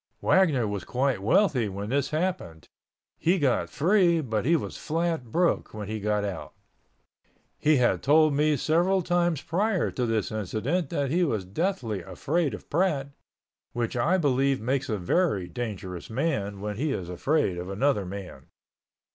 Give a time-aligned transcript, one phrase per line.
[0.19, 2.67] Wagner was quite wealthy when this happened.
[3.19, 6.53] He got free but he was flat broke when he got out.
[7.59, 12.55] He had told me several times prior to this incident that he was deathly afraid
[12.55, 13.09] of Pratt,
[13.73, 18.47] which I believe makes a very dangerous man when he is afraid of another man.